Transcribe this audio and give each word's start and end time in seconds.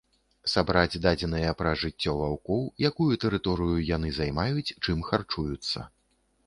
Сабраць 0.53 1.01
дадзеныя 1.03 1.51
пра 1.59 1.73
жыццё 1.81 2.15
ваўкоў, 2.21 2.65
якую 2.91 3.11
тэрыторыю 3.25 3.77
яны 3.95 4.09
займаюць, 4.21 4.69
чым 4.87 5.07
харчуюцца. 5.13 5.79